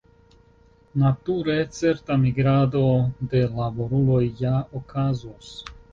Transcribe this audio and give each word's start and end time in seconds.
Nature, 1.01 1.57
certa 1.79 2.17
migrado 2.23 2.81
de 3.35 3.45
laboruloj 3.61 4.23
ja 4.45 4.55
okazos. 4.81 5.53